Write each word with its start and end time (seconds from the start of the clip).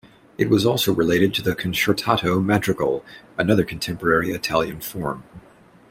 It 0.39 0.49
was 0.49 0.65
also 0.65 0.91
related 0.91 1.31
to 1.35 1.43
the 1.43 1.55
concertato 1.55 2.43
madrigal, 2.43 3.05
another 3.37 3.63
contemporary 3.63 4.31
Italian 4.31 4.81
form. 4.81 5.21